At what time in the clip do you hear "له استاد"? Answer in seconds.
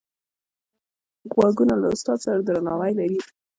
1.81-2.19